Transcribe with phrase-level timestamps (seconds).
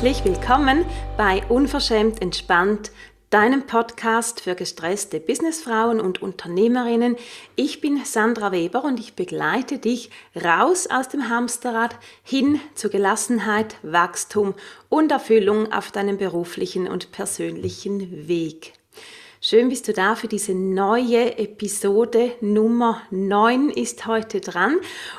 [0.00, 0.84] herzlich willkommen
[1.16, 2.92] bei Unverschämt Entspannt,
[3.30, 7.16] deinem Podcast für gestresste Businessfrauen und Unternehmerinnen.
[7.56, 13.74] Ich bin Sandra Weber und ich begleite dich raus aus dem Hamsterrad hin zu Gelassenheit,
[13.82, 14.54] Wachstum
[14.88, 18.77] und Erfüllung auf deinem beruflichen und persönlichen Weg.
[19.40, 22.32] Schön bist du da für diese neue Episode.
[22.40, 24.78] Nummer 9 ist heute dran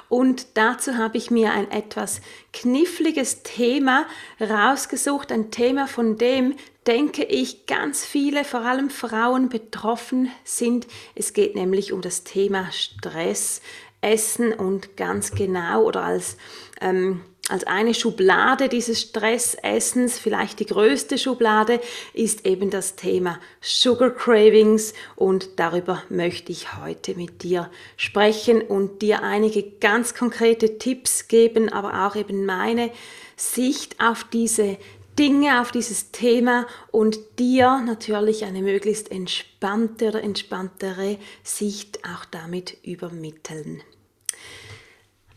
[0.10, 2.20] und dazu habe ich mir ein etwas
[2.52, 4.06] kniffliges Thema
[4.42, 5.32] rausgesucht.
[5.32, 6.56] Ein Thema, von dem
[6.86, 10.88] denke ich ganz viele, vor allem Frauen betroffen sind.
[11.16, 13.62] Es geht nämlich um das Thema Stress,
[14.02, 16.36] Essen und ganz genau oder als
[16.82, 21.82] ähm, als eine Schublade dieses Stressessens, vielleicht die größte Schublade,
[22.14, 29.02] ist eben das Thema Sugar Cravings und darüber möchte ich heute mit dir sprechen und
[29.02, 32.92] dir einige ganz konkrete Tipps geben, aber auch eben meine
[33.36, 34.78] Sicht auf diese
[35.18, 42.78] Dinge, auf dieses Thema und dir natürlich eine möglichst entspannte oder entspanntere Sicht auch damit
[42.84, 43.82] übermitteln.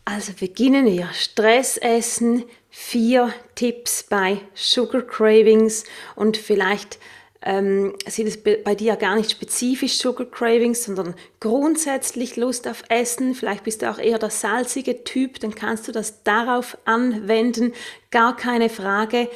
[0.04, 1.08] Also beginnen wir.
[1.12, 5.84] Stressessen, vier Tipps bei Sugar Cravings
[6.16, 6.98] und vielleicht
[7.44, 13.34] ähm, sind es bei dir gar nicht spezifisch Sugar Cravings, sondern grundsätzlich Lust auf Essen.
[13.34, 17.72] Vielleicht bist du auch eher der salzige Typ, dann kannst du das darauf anwenden.
[18.10, 19.28] Gar keine Frage.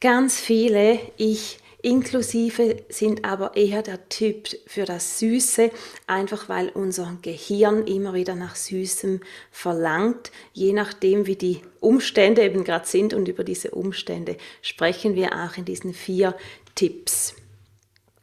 [0.00, 5.70] Ganz viele, ich Inklusive sind aber eher der Typ für das Süße,
[6.08, 9.20] einfach weil unser Gehirn immer wieder nach Süßem
[9.52, 15.32] verlangt, je nachdem wie die Umstände eben gerade sind und über diese Umstände sprechen wir
[15.34, 16.34] auch in diesen vier
[16.74, 17.36] Tipps.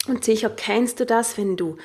[0.06, 1.78] Und sicher kennst du das, wenn du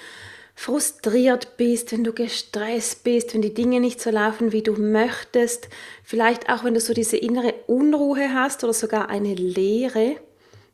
[0.56, 5.68] frustriert bist, wenn du gestresst bist, wenn die Dinge nicht so laufen, wie du möchtest,
[6.02, 10.16] vielleicht auch wenn du so diese innere Unruhe hast oder sogar eine Leere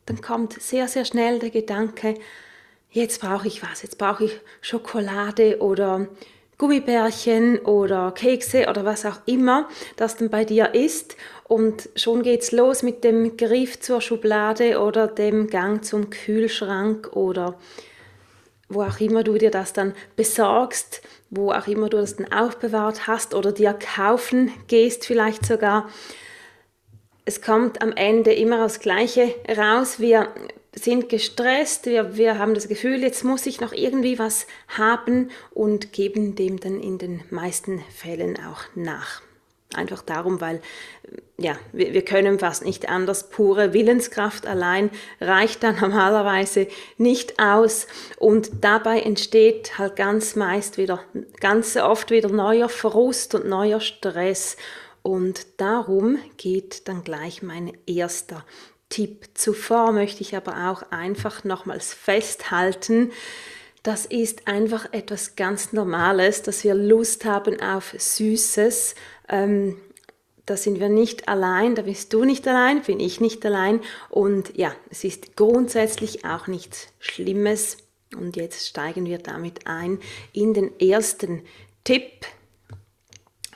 [0.06, 2.14] dann kommt sehr, sehr schnell der Gedanke,
[2.90, 6.08] jetzt brauche ich was, jetzt brauche ich Schokolade oder
[6.58, 11.16] Gummibärchen oder Kekse oder was auch immer das dann bei dir ist.
[11.44, 17.58] Und schon geht's los mit dem Griff zur Schublade oder dem Gang zum Kühlschrank oder
[18.68, 23.06] wo auch immer du dir das dann besorgst, wo auch immer du das dann aufbewahrt
[23.06, 25.88] hast oder dir kaufen gehst vielleicht sogar
[27.26, 29.98] es kommt am Ende immer das Gleiche raus.
[29.98, 30.28] Wir
[30.72, 35.92] sind gestresst, wir, wir haben das Gefühl, jetzt muss ich noch irgendwie was haben und
[35.92, 39.22] geben dem dann in den meisten Fällen auch nach.
[39.74, 40.60] Einfach darum, weil
[41.36, 43.28] ja, wir, wir können fast nicht anders.
[43.28, 47.88] Pure Willenskraft allein reicht dann normalerweise nicht aus
[48.18, 51.00] und dabei entsteht halt ganz meist wieder,
[51.40, 54.56] ganz oft wieder neuer Frust und neuer Stress
[55.06, 58.44] und darum geht dann gleich mein erster
[58.88, 59.26] Tipp.
[59.34, 63.12] Zuvor möchte ich aber auch einfach nochmals festhalten,
[63.84, 68.96] das ist einfach etwas ganz Normales, dass wir Lust haben auf Süßes.
[69.28, 69.76] Ähm,
[70.44, 73.78] da sind wir nicht allein, da bist du nicht allein, bin ich nicht allein.
[74.08, 77.76] Und ja, es ist grundsätzlich auch nichts Schlimmes.
[78.16, 80.00] Und jetzt steigen wir damit ein
[80.32, 81.42] in den ersten
[81.84, 82.26] Tipp,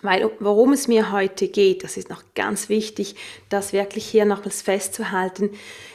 [0.02, 3.16] weil worum es mir heute geht, das ist noch ganz wichtig,
[3.48, 5.50] das wirklich hier nochmals festzuhalten,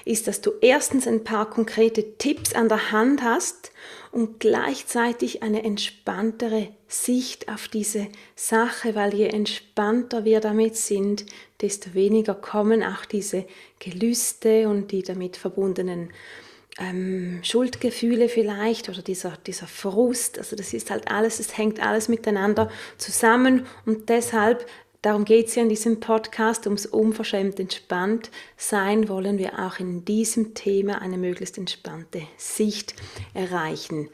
[0.05, 3.71] ist, dass du erstens ein paar konkrete Tipps an der Hand hast
[4.11, 11.25] und gleichzeitig eine entspanntere Sicht auf diese Sache, weil je entspannter wir damit sind,
[11.61, 13.45] desto weniger kommen auch diese
[13.79, 16.11] Gelüste und die damit verbundenen
[16.77, 20.37] ähm, Schuldgefühle vielleicht oder dieser, dieser Frust.
[20.37, 24.67] Also das ist halt alles, es hängt alles miteinander zusammen und deshalb,
[25.01, 30.03] darum geht es ja in diesem Podcast, ums unverschämt entspannt sein, wollen wir auch in
[30.03, 32.95] diesem Thema eine möglichst entspannte Sicht
[33.33, 34.09] erreichen.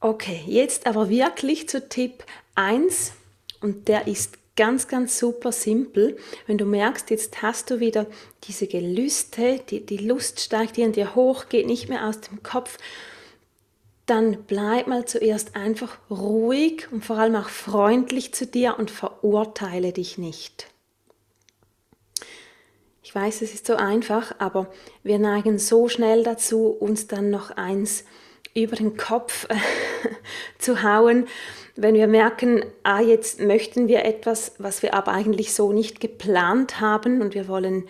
[0.00, 2.24] Okay, jetzt aber wirklich zu Tipp
[2.54, 3.12] 1
[3.60, 6.18] und der ist ganz, ganz super simpel.
[6.48, 8.06] Wenn du merkst, jetzt hast du wieder
[8.44, 12.42] diese Gelüste, die, die Lust steigt dir in dir hoch, geht nicht mehr aus dem
[12.42, 12.76] Kopf,
[14.04, 19.92] dann bleib mal zuerst einfach ruhig und vor allem auch freundlich zu dir und verurteile
[19.92, 20.66] dich nicht.
[23.04, 24.72] Ich weiß, es ist so einfach, aber
[25.04, 28.04] wir neigen so schnell dazu, uns dann noch eins
[28.62, 29.46] über den Kopf
[30.58, 31.26] zu hauen
[31.80, 36.80] wenn wir merken, ah, jetzt möchten wir etwas, was wir aber eigentlich so nicht geplant
[36.80, 37.84] haben und wir wollen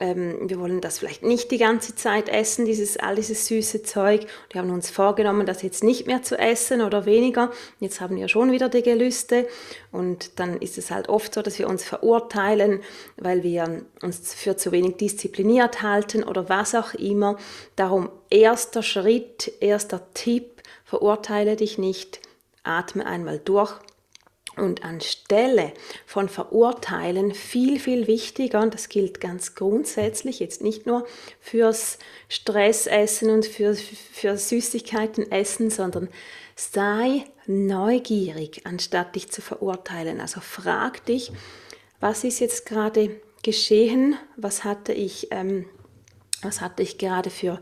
[0.00, 4.26] ähm, wir wollen das vielleicht nicht die ganze Zeit essen, dieses, all dieses süße Zeug.
[4.50, 7.50] Wir haben uns vorgenommen, das jetzt nicht mehr zu essen oder weniger.
[7.78, 9.46] Jetzt haben wir schon wieder die Gelüste
[9.92, 12.80] und dann ist es halt oft so, dass wir uns verurteilen,
[13.16, 17.36] weil wir uns für zu wenig diszipliniert halten oder was auch immer.
[17.76, 22.20] Darum erster Schritt, erster Tipp, verurteile dich nicht,
[22.64, 23.78] atme einmal durch
[24.56, 25.72] und anstelle
[26.06, 31.06] von Verurteilen viel, viel wichtiger, und das gilt ganz grundsätzlich, jetzt nicht nur
[31.40, 36.08] fürs Stressessen und für, für Süßigkeiten essen, sondern
[36.54, 40.20] sei neugierig, anstatt dich zu verurteilen.
[40.20, 41.32] Also frag dich,
[42.00, 44.16] was ist jetzt gerade geschehen?
[44.36, 45.66] Was hatte ich, ähm,
[46.42, 47.60] was hatte ich gerade für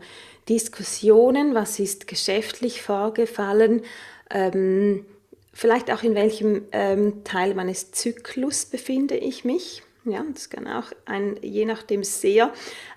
[0.49, 1.53] Diskussionen?
[1.53, 3.83] Was ist geschäftlich vorgefallen?
[4.29, 5.05] Ähm,
[5.53, 9.83] vielleicht auch in welchem ähm, Teil meines Zyklus befinde ich mich.
[10.03, 12.51] Ja, das kann auch ein je nachdem sehr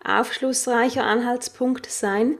[0.05, 2.39] aufschlussreicher Anhaltspunkt sein.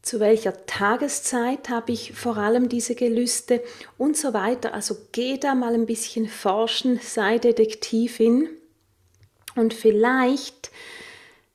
[0.00, 3.62] Zu welcher Tageszeit habe ich vor allem diese Gelüste
[3.98, 4.74] und so weiter.
[4.74, 8.48] Also geh da mal ein bisschen forschen, sei Detektivin
[9.54, 10.70] und vielleicht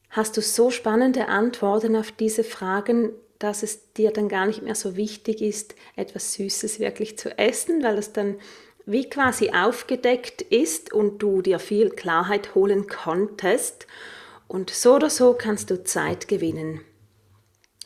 [0.10, 4.76] hast du so spannende Antworten auf diese Fragen, dass es dir dann gar nicht mehr
[4.76, 8.36] so wichtig ist, etwas Süßes wirklich zu essen, weil es dann
[8.86, 13.88] wie quasi aufgedeckt ist und du dir viel Klarheit holen konntest.
[14.48, 16.82] Und so oder so kannst du Zeit gewinnen.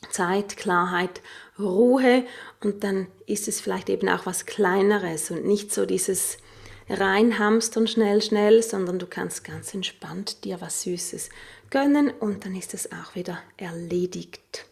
[0.09, 1.21] Zeit, Klarheit,
[1.59, 2.25] Ruhe
[2.61, 6.37] und dann ist es vielleicht eben auch was Kleineres und nicht so dieses
[6.89, 11.29] reinhamstern schnell, schnell, sondern du kannst ganz entspannt dir was Süßes
[11.69, 14.67] gönnen und dann ist es auch wieder erledigt.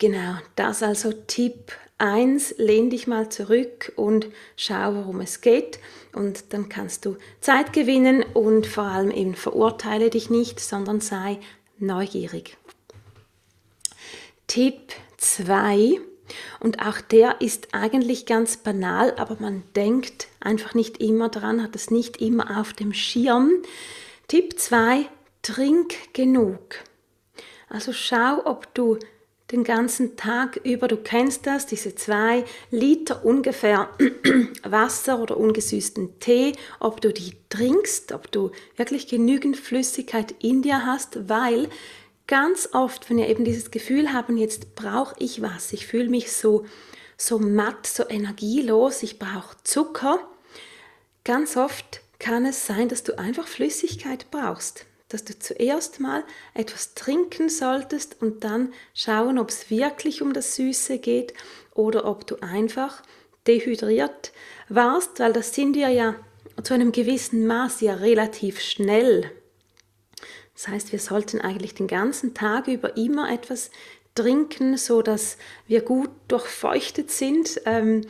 [0.00, 2.54] Genau, das also Tipp 1.
[2.56, 5.78] Lehn dich mal zurück und schau, worum es geht.
[6.14, 11.38] Und dann kannst du Zeit gewinnen und vor allem eben verurteile dich nicht, sondern sei
[11.78, 12.56] neugierig.
[14.46, 16.00] Tipp 2.
[16.60, 21.76] Und auch der ist eigentlich ganz banal, aber man denkt einfach nicht immer dran, hat
[21.76, 23.50] es nicht immer auf dem Schirm.
[24.28, 25.04] Tipp 2.
[25.42, 26.76] Trink genug.
[27.68, 28.98] Also schau, ob du
[29.52, 30.88] den ganzen Tag über.
[30.88, 33.90] Du kennst das, diese zwei Liter ungefähr
[34.62, 40.86] Wasser oder ungesüßten Tee, ob du die trinkst, ob du wirklich genügend Flüssigkeit in dir
[40.86, 41.68] hast, weil
[42.26, 46.32] ganz oft, wenn wir eben dieses Gefühl haben, jetzt brauche ich was, ich fühle mich
[46.32, 46.64] so,
[47.16, 50.20] so matt, so energielos, ich brauche Zucker,
[51.24, 56.24] ganz oft kann es sein, dass du einfach Flüssigkeit brauchst dass du zuerst mal
[56.54, 61.34] etwas trinken solltest und dann schauen, ob es wirklich um das Süße geht
[61.74, 63.02] oder ob du einfach
[63.46, 64.32] dehydriert
[64.68, 66.14] warst, weil das sind wir ja
[66.62, 69.30] zu einem gewissen Maß ja relativ schnell.
[70.54, 73.70] Das heißt, wir sollten eigentlich den ganzen Tag über immer etwas
[74.14, 77.60] trinken, so dass wir gut durchfeuchtet sind.
[77.64, 78.02] Ähm,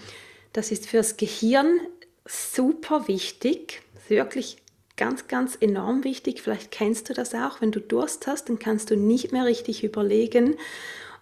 [0.52, 1.80] das ist fürs Gehirn
[2.26, 4.56] super wichtig, wirklich
[5.00, 6.42] ganz, ganz enorm wichtig.
[6.42, 7.62] Vielleicht kennst du das auch.
[7.62, 10.56] Wenn du Durst hast, dann kannst du nicht mehr richtig überlegen.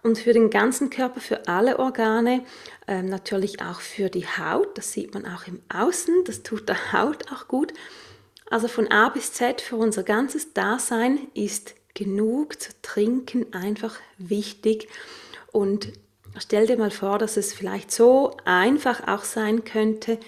[0.03, 2.45] Und für den ganzen Körper, für alle Organe,
[2.89, 4.77] ähm, natürlich auch für die Haut.
[4.77, 6.25] Das sieht man auch im Außen.
[6.25, 7.73] Das tut der Haut auch gut.
[8.51, 14.89] Also von A bis Z für unser ganzes Dasein ist genug zu trinken einfach wichtig.
[15.53, 15.93] Und
[16.39, 20.19] stell dir mal vor, dass es vielleicht so einfach auch sein könnte,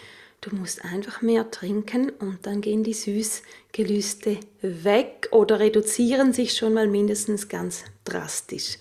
[0.43, 6.73] Du musst einfach mehr trinken und dann gehen die Süßgelüste weg oder reduzieren sich schon
[6.73, 8.79] mal mindestens ganz drastisch.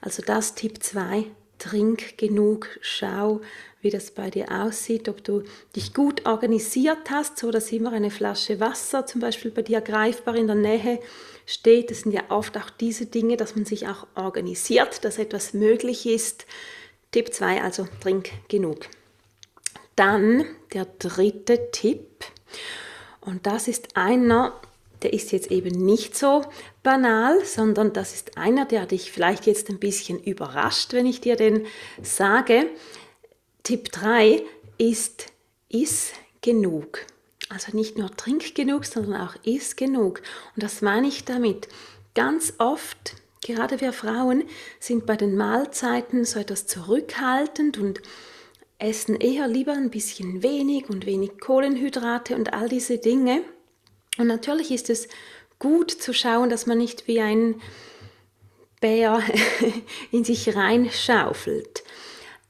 [0.00, 1.26] Also das Tipp 2,
[1.58, 3.42] trink genug, schau,
[3.82, 5.42] wie das bei dir aussieht, ob du
[5.76, 10.36] dich gut organisiert hast, so dass immer eine Flasche Wasser zum Beispiel bei dir greifbar
[10.36, 11.00] in der Nähe
[11.44, 11.90] steht.
[11.90, 16.06] Das sind ja oft auch diese Dinge, dass man sich auch organisiert, dass etwas möglich
[16.06, 16.46] ist.
[17.10, 18.86] Tipp 2, also trink genug.
[19.98, 22.24] Dann der dritte Tipp.
[23.20, 24.54] Und das ist einer,
[25.02, 26.44] der ist jetzt eben nicht so
[26.84, 31.34] banal, sondern das ist einer, der dich vielleicht jetzt ein bisschen überrascht, wenn ich dir
[31.34, 31.66] den
[32.00, 32.70] sage.
[33.64, 34.44] Tipp 3
[34.78, 35.32] ist,
[35.68, 36.12] iss
[36.42, 37.00] genug.
[37.48, 40.22] Also nicht nur trink genug, sondern auch iss genug.
[40.54, 41.66] Und das meine ich damit.
[42.14, 44.44] Ganz oft, gerade wir Frauen,
[44.78, 48.00] sind bei den Mahlzeiten so etwas zurückhaltend und
[48.78, 53.42] essen eher lieber ein bisschen wenig und wenig Kohlenhydrate und all diese Dinge.
[54.18, 55.08] Und natürlich ist es
[55.58, 57.60] gut zu schauen, dass man nicht wie ein
[58.80, 59.22] Bär
[60.12, 61.82] in sich reinschaufelt.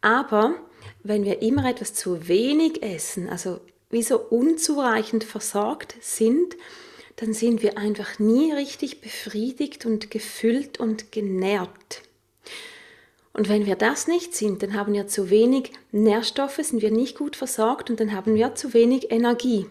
[0.01, 0.55] Aber
[1.03, 6.57] wenn wir immer etwas zu wenig essen, also wie so unzureichend versorgt sind,
[7.17, 12.03] dann sind wir einfach nie richtig befriedigt und gefüllt und genährt.
[13.39, 17.17] Und wenn wir das nicht sind, dann haben wir zu wenig Nährstoffe, sind wir nicht
[17.17, 19.67] gut versorgt und dann haben wir zu wenig Energie.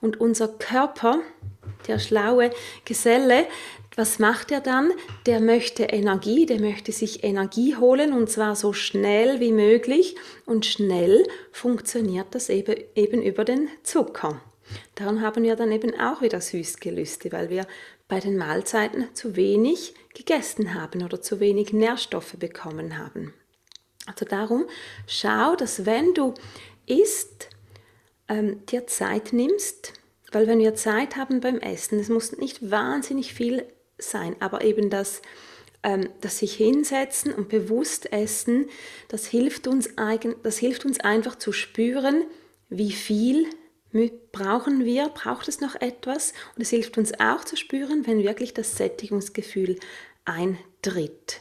[0.00, 1.18] Und unser Körper,
[1.88, 2.52] der schlaue
[2.84, 3.46] Geselle,
[3.96, 4.92] was macht er dann?
[5.26, 10.14] Der möchte Energie, der möchte sich Energie holen und zwar so schnell wie möglich.
[10.46, 14.40] Und schnell funktioniert das eben, eben über den Zucker.
[14.94, 17.66] Darum haben wir dann eben auch wieder Süßgelüste, weil wir
[18.12, 23.32] bei den Mahlzeiten zu wenig gegessen haben oder zu wenig Nährstoffe bekommen haben.
[24.04, 24.66] Also darum
[25.06, 26.34] schau, dass wenn du
[26.84, 27.48] isst,
[28.28, 29.94] ähm, dir Zeit nimmst,
[30.30, 33.64] weil wenn wir Zeit haben beim Essen, es muss nicht wahnsinnig viel
[33.96, 35.22] sein, aber eben das,
[35.82, 38.68] ähm, das sich hinsetzen und bewusst essen,
[39.08, 42.24] das hilft, uns eigen, das hilft uns einfach zu spüren,
[42.68, 43.46] wie viel
[44.32, 48.54] brauchen wir, braucht es noch etwas und es hilft uns auch zu spüren, wenn wirklich
[48.54, 49.78] das Sättigungsgefühl
[50.24, 51.40] eintritt.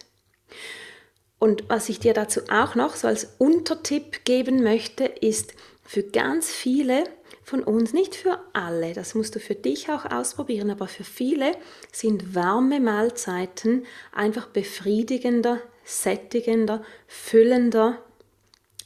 [1.39, 6.51] Und was ich dir dazu auch noch so als Untertipp geben möchte, ist für ganz
[6.51, 7.05] viele
[7.43, 11.57] von uns, nicht für alle, das musst du für dich auch ausprobieren, aber für viele
[11.91, 17.97] sind warme Mahlzeiten einfach befriedigender, sättigender, füllender.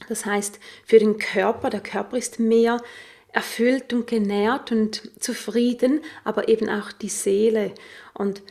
[0.08, 2.82] Das heißt, für den Körper, der Körper ist mehr
[3.32, 7.72] erfüllt und genährt und zufrieden, aber eben auch die Seele.
[8.14, 8.42] Und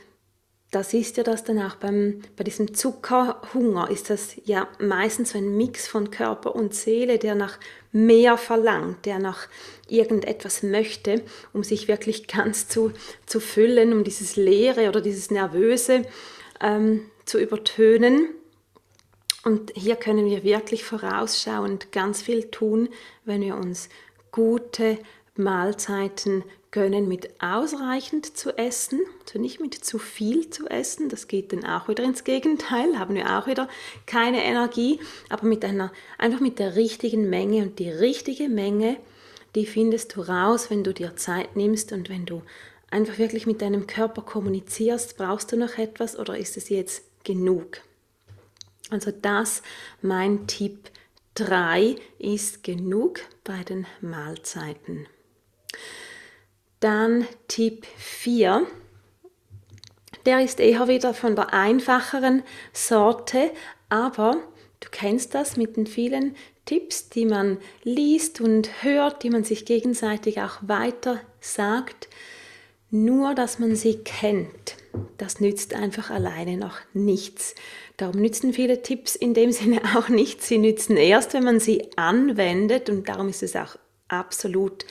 [0.75, 5.37] das ist ja das dann auch beim, bei diesem Zuckerhunger, ist das ja meistens so
[5.37, 7.57] ein Mix von Körper und Seele, der nach
[7.93, 9.47] mehr verlangt, der nach
[9.87, 12.91] irgendetwas möchte, um sich wirklich ganz zu,
[13.25, 16.01] zu füllen, um dieses Leere oder dieses Nervöse
[16.59, 18.29] ähm, zu übertönen.
[19.45, 22.89] Und hier können wir wirklich vorausschauend ganz viel tun,
[23.23, 23.87] wenn wir uns
[24.35, 24.99] gute
[25.37, 31.53] Mahlzeiten gönnen, mit ausreichend zu essen, also nicht mit zu viel zu essen, das geht
[31.53, 33.69] dann auch wieder ins Gegenteil, haben wir auch wieder
[34.05, 34.99] keine Energie,
[35.29, 38.97] aber mit einer, einfach mit der richtigen Menge und die richtige Menge,
[39.55, 42.41] die findest du raus, wenn du dir Zeit nimmst und wenn du
[42.91, 47.79] einfach wirklich mit deinem Körper kommunizierst, brauchst du noch etwas oder ist es jetzt genug?
[48.89, 49.63] Also das
[50.01, 50.91] mein Tipp
[51.35, 55.05] 3 ist genug bei den Mahlzeiten.
[56.79, 58.65] Dann Tipp 4.
[60.25, 63.51] Der ist eher wieder von der einfacheren Sorte,
[63.89, 64.37] aber
[64.79, 69.65] du kennst das mit den vielen Tipps, die man liest und hört, die man sich
[69.65, 72.07] gegenseitig auch weiter sagt.
[72.91, 74.77] Nur, dass man sie kennt,
[75.17, 77.55] das nützt einfach alleine noch nichts.
[77.97, 80.47] Darum nützen viele Tipps in dem Sinne auch nichts.
[80.47, 84.85] Sie nützen erst, wenn man sie anwendet und darum ist es auch absolut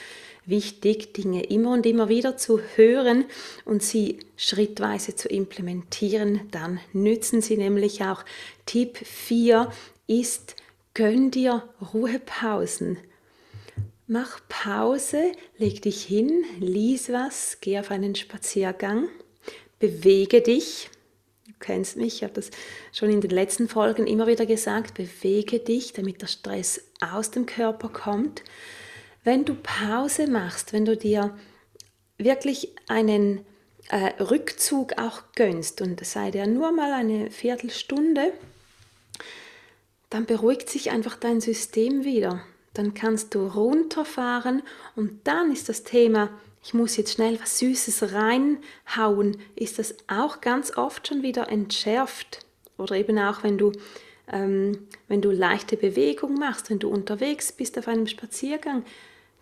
[0.47, 3.25] wichtig, Dinge immer und immer wieder zu hören
[3.65, 6.43] und sie schrittweise zu implementieren.
[6.51, 8.25] Dann nützen sie nämlich auch.
[8.67, 9.71] Tipp 4
[10.07, 10.57] ist,
[10.93, 12.99] gönn dir Ruhepausen.
[14.07, 19.09] Mach Pause, leg dich hin, lies was, geh auf einen Spaziergang,
[19.79, 20.91] bewege dich.
[21.64, 22.50] Kennst mich, ich habe das
[22.92, 27.47] schon in den letzten Folgen immer wieder gesagt, bewege dich, damit der Stress aus dem
[27.47, 28.42] Körper kommt.
[29.23, 31.37] Wenn du Pause machst, wenn du dir
[32.18, 33.44] wirklich einen
[33.88, 38.33] äh, Rückzug auch gönnst und sei der nur mal eine Viertelstunde,
[40.11, 42.44] dann beruhigt sich einfach dein System wieder
[42.75, 44.62] dann kannst du runterfahren
[44.97, 46.28] und dann ist das Thema,
[46.64, 52.40] ich muss jetzt schnell was Süßes reinhauen, ist das auch ganz oft schon wieder entschärft.
[52.78, 53.73] Oder eben auch, wenn du,
[54.33, 58.83] ähm, wenn du leichte Bewegung machst, wenn du unterwegs bist auf einem Spaziergang,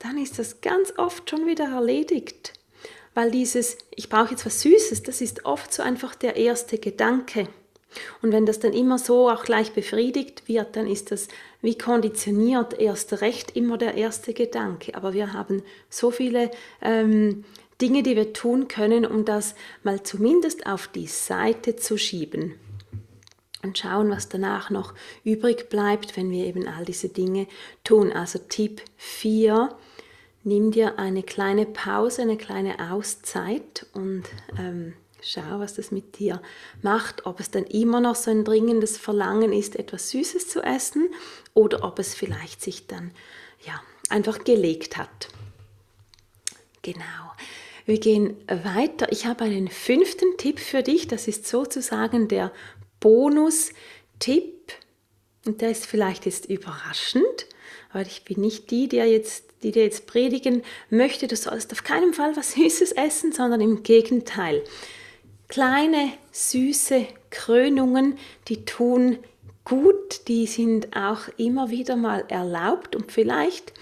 [0.00, 2.54] dann ist das ganz oft schon wieder erledigt.
[3.14, 7.46] Weil dieses, ich brauche jetzt was Süßes, das ist oft so einfach der erste Gedanke.
[8.20, 11.28] Und wenn das dann immer so auch gleich befriedigt wird, dann ist das
[11.60, 14.94] wie konditioniert erst recht immer der erste Gedanke.
[14.94, 17.44] Aber wir haben so viele ähm,
[17.80, 22.54] Dinge, die wir tun können, um das mal zumindest auf die Seite zu schieben.
[23.62, 27.46] Und schauen, was danach noch übrig bleibt, wenn wir eben all diese Dinge
[27.84, 28.12] tun.
[28.12, 29.68] Also Tipp 4,
[30.42, 34.24] nimm dir eine kleine Pause, eine kleine Auszeit und
[34.58, 36.42] ähm, Schau, was das mit dir
[36.82, 41.08] macht, ob es dann immer noch so ein dringendes Verlangen ist, etwas Süßes zu essen
[41.54, 43.12] oder ob es vielleicht sich dann
[43.64, 45.28] ja, einfach gelegt hat.
[46.82, 47.04] Genau.
[47.86, 49.12] Wir gehen weiter.
[49.12, 51.06] Ich habe einen fünften Tipp für dich.
[51.06, 52.52] Das ist sozusagen der
[52.98, 54.72] Bonus-Tipp.
[55.46, 57.46] Und der ist vielleicht jetzt überraschend,
[57.90, 61.84] aber ich bin nicht die, die jetzt die dir jetzt predigen möchte, du sollst auf
[61.84, 64.64] keinen Fall was Süßes essen, sondern im Gegenteil.
[65.52, 68.16] Kleine, süße Krönungen,
[68.48, 69.18] die tun
[69.66, 72.96] gut, die sind auch immer wieder mal erlaubt.
[72.96, 73.74] Und vielleicht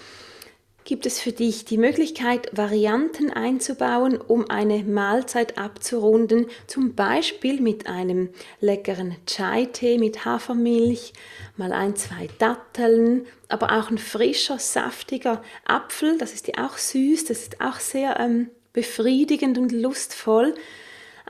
[0.83, 7.87] gibt es für dich die Möglichkeit, Varianten einzubauen, um eine Mahlzeit abzurunden, zum Beispiel mit
[7.87, 11.13] einem leckeren Chai-Tee mit Hafermilch,
[11.57, 17.27] mal ein, zwei Datteln, aber auch ein frischer, saftiger Apfel, das ist ja auch süß,
[17.27, 20.57] das ist auch sehr ähm, befriedigend und lustvoll.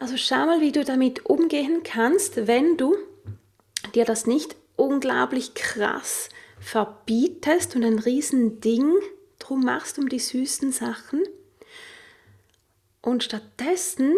[0.00, 2.96] Also schau mal, wie du damit umgehen kannst, wenn du
[3.94, 8.94] dir das nicht unglaublich krass verbietest und ein riesen Ding
[9.38, 11.22] drum machst um die süßen Sachen.
[13.02, 14.14] Und stattdessen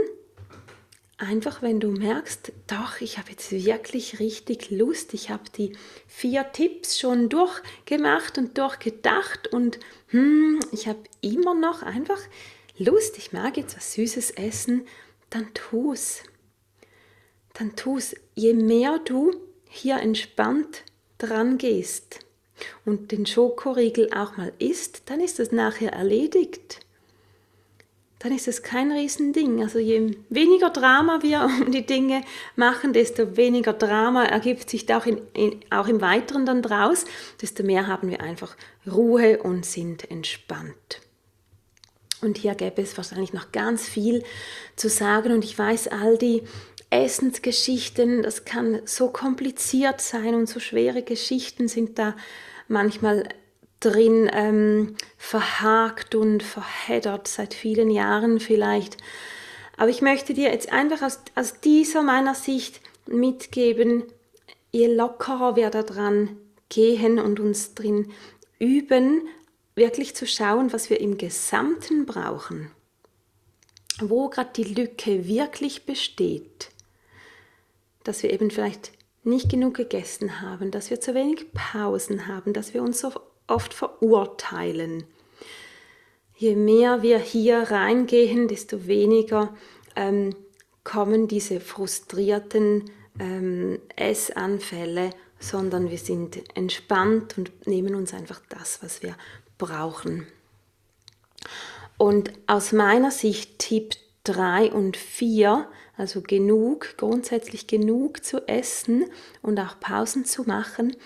[1.18, 6.52] einfach, wenn du merkst, doch, ich habe jetzt wirklich richtig Lust, ich habe die vier
[6.52, 12.20] Tipps schon durchgemacht und durchgedacht und hm, ich habe immer noch einfach
[12.78, 14.86] Lust, ich mag jetzt was Süßes essen,
[15.34, 16.22] dann tu's.
[17.54, 18.14] Dann tu's.
[18.34, 19.32] Je mehr du
[19.68, 20.84] hier entspannt
[21.18, 22.20] dran gehst
[22.84, 26.80] und den Schokoriegel auch mal isst, dann ist es nachher erledigt
[28.22, 29.62] dann ist es kein Riesending.
[29.62, 32.22] Also je weniger Drama wir um die Dinge
[32.56, 37.04] machen, desto weniger Drama ergibt sich auch, in, in, auch im Weiteren dann draus,
[37.40, 38.56] desto mehr haben wir einfach
[38.90, 41.00] Ruhe und sind entspannt.
[42.22, 44.22] Und hier gäbe es wahrscheinlich noch ganz viel
[44.76, 46.42] zu sagen und ich weiß, all die
[46.90, 52.14] Essensgeschichten, das kann so kompliziert sein und so schwere Geschichten sind da
[52.68, 53.28] manchmal
[53.80, 58.98] drin ähm, verhakt und verheddert seit vielen Jahren vielleicht.
[59.76, 64.04] Aber ich möchte dir jetzt einfach aus, aus dieser meiner Sicht mitgeben,
[64.70, 66.36] je lockerer wir da dran
[66.68, 68.12] gehen und uns drin
[68.58, 69.22] üben,
[69.74, 72.70] wirklich zu schauen, was wir im Gesamten brauchen,
[74.00, 76.70] wo gerade die Lücke wirklich besteht,
[78.04, 78.92] dass wir eben vielleicht
[79.24, 83.12] nicht genug gegessen haben, dass wir zu wenig Pausen haben, dass wir uns so
[83.46, 85.04] oft verurteilen.
[86.36, 89.54] Je mehr wir hier reingehen, desto weniger
[89.94, 90.34] ähm,
[90.82, 99.02] kommen diese frustrierten ähm, Essanfälle, sondern wir sind entspannt und nehmen uns einfach das, was
[99.02, 99.16] wir
[99.62, 100.26] brauchen.
[101.96, 103.94] Und aus meiner Sicht Tipp
[104.24, 109.04] 3 und 4, also genug, grundsätzlich genug zu essen
[109.40, 110.96] und auch Pausen zu machen,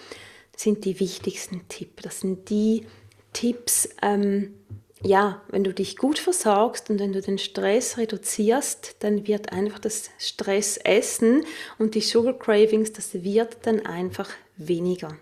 [0.56, 2.02] sind die wichtigsten Tipps.
[2.02, 2.86] Das sind die
[3.34, 4.54] Tipps, ähm,
[5.02, 9.78] ja, wenn du dich gut versorgst und wenn du den Stress reduzierst, dann wird einfach
[9.78, 11.44] das Stressessen
[11.78, 15.18] und die Sugar Cravings, das wird dann einfach weniger.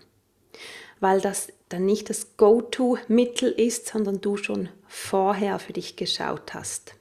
[0.99, 6.93] Weil das dann nicht das Go-To-Mittel ist, sondern du schon vorher für dich geschaut hast.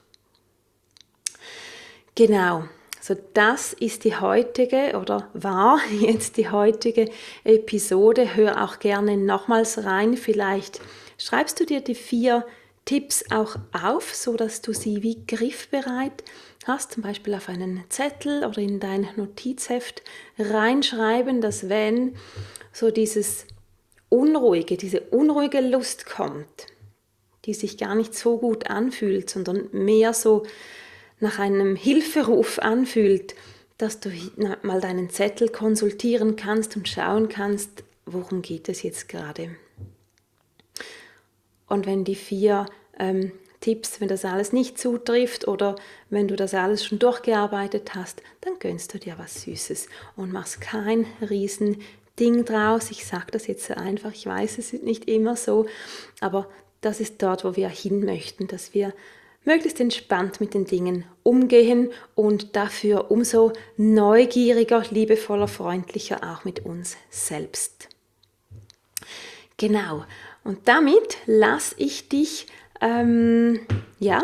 [2.15, 2.65] Genau,
[3.01, 7.11] so, das ist die heutige oder war jetzt die heutige
[7.45, 8.35] Episode.
[8.35, 10.17] Hör auch gerne nochmals rein.
[10.17, 10.81] Vielleicht
[11.19, 12.47] schreibst du dir die vier
[12.87, 16.25] Tipps auch auf, so dass du sie wie griffbereit
[16.67, 20.03] hast, zum Beispiel auf einen Zettel oder in dein Notizheft
[20.39, 22.17] reinschreiben, dass wenn
[22.73, 23.47] so dieses
[24.15, 26.67] unruhige, diese unruhige Lust kommt,
[27.45, 30.45] die sich gar nicht so gut anfühlt, sondern mehr so
[31.21, 33.35] nach einem Hilferuf anfühlt,
[33.79, 34.11] dass du
[34.63, 39.57] mal deinen Zettel konsultieren kannst und schauen kannst, worum geht es jetzt gerade.
[41.67, 42.67] Und wenn die vier
[42.99, 45.77] ähm, Tipps, wenn das alles nicht zutrifft oder
[46.11, 50.61] wenn du das alles schon durchgearbeitet hast, dann gönnst du dir was Süßes und machst
[50.61, 51.79] kein riesen
[52.19, 52.91] Ding draus.
[52.91, 55.67] Ich sage das jetzt so einfach, ich weiß, es ist nicht immer so,
[56.21, 56.49] aber
[56.81, 58.93] das ist dort, wo wir hin möchten, dass wir
[59.45, 66.97] möglichst entspannt mit den Dingen umgehen und dafür umso neugieriger, liebevoller, freundlicher auch mit uns
[67.11, 67.89] selbst.
[69.57, 70.05] Genau.
[70.43, 72.47] Und damit lasse ich dich,
[72.81, 73.61] ähm,
[73.99, 74.23] ja,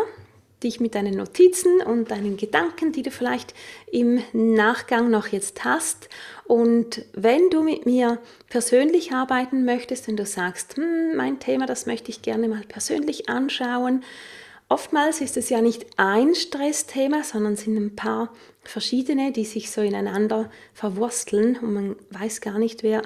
[0.62, 3.54] dich mit deinen Notizen und deinen Gedanken, die du vielleicht
[3.90, 6.08] im Nachgang noch jetzt hast.
[6.44, 8.18] Und wenn du mit mir
[8.48, 13.28] persönlich arbeiten möchtest, wenn du sagst, hm, mein Thema, das möchte ich gerne mal persönlich
[13.28, 14.02] anschauen,
[14.70, 19.80] Oftmals ist es ja nicht ein Stressthema, sondern sind ein paar verschiedene, die sich so
[19.80, 23.02] ineinander verwursteln und man weiß gar nicht, wer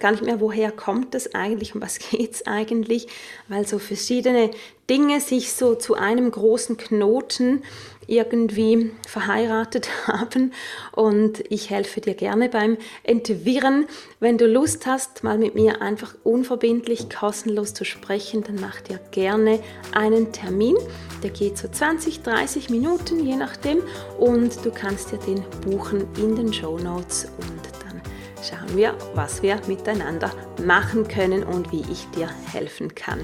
[0.00, 3.08] gar nicht mehr, woher kommt das eigentlich und was geht es eigentlich,
[3.48, 4.50] weil so verschiedene
[4.88, 7.62] Dinge sich so zu einem großen Knoten
[8.08, 10.52] irgendwie verheiratet haben
[10.92, 13.86] und ich helfe dir gerne beim Entwirren.
[14.18, 18.98] Wenn du Lust hast, mal mit mir einfach unverbindlich, kostenlos zu sprechen, dann mach dir
[19.10, 19.60] gerne
[19.92, 20.76] einen Termin.
[21.22, 23.82] Der geht so 20, 30 Minuten, je nachdem
[24.18, 27.67] und du kannst dir den buchen in den Show Notes und
[28.42, 30.30] schauen wir, was wir miteinander
[30.64, 33.20] machen können und wie ich dir helfen kann.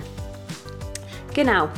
[1.34, 1.68] Genau.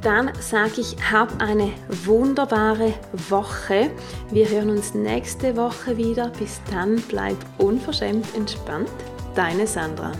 [0.00, 1.72] Dann sage ich, hab eine
[2.04, 2.94] wunderbare
[3.28, 3.90] Woche.
[4.30, 6.30] Wir hören uns nächste Woche wieder.
[6.38, 8.90] Bis dann, bleib unverschämt entspannt.
[9.34, 10.12] Deine Sandra.